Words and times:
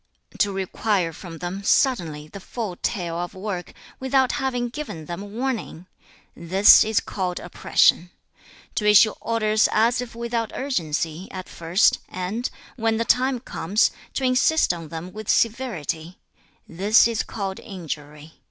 To 0.39 0.51
require 0.51 1.13
from 1.13 1.37
them, 1.37 1.63
suddenly, 1.63 2.27
the 2.27 2.39
full 2.39 2.75
tale 2.77 3.17
of 3.19 3.35
work, 3.35 3.71
without 3.99 4.31
having 4.31 4.69
given 4.69 5.05
them 5.05 5.31
warning; 5.35 5.85
this 6.35 6.83
is 6.83 6.99
called 6.99 7.39
oppression. 7.39 8.09
To 8.73 8.87
issue 8.89 9.11
orders 9.21 9.69
as 9.71 10.01
if 10.01 10.15
without 10.15 10.51
urgency, 10.55 11.29
at 11.29 11.47
first, 11.47 11.99
and, 12.09 12.49
when 12.77 12.97
the 12.97 13.05
time 13.05 13.41
comes, 13.41 13.91
to 14.15 14.23
insist 14.23 14.73
on 14.73 14.87
them 14.87 15.13
with 15.13 15.29
severity; 15.29 16.17
this 16.67 17.07
is 17.07 17.21
called 17.21 17.59
injury. 17.59 18.33